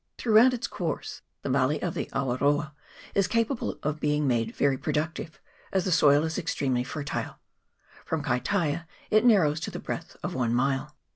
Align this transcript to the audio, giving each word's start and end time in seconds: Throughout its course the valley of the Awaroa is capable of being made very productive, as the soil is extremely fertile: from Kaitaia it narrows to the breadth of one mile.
Throughout 0.17 0.51
its 0.55 0.65
course 0.65 1.21
the 1.43 1.49
valley 1.51 1.79
of 1.79 1.93
the 1.93 2.07
Awaroa 2.07 2.71
is 3.13 3.27
capable 3.27 3.77
of 3.83 3.99
being 3.99 4.25
made 4.27 4.55
very 4.55 4.75
productive, 4.75 5.39
as 5.71 5.85
the 5.85 5.91
soil 5.91 6.23
is 6.23 6.39
extremely 6.39 6.83
fertile: 6.83 7.37
from 8.03 8.23
Kaitaia 8.23 8.87
it 9.11 9.23
narrows 9.25 9.59
to 9.59 9.69
the 9.69 9.77
breadth 9.77 10.17
of 10.23 10.33
one 10.33 10.55
mile. 10.55 10.95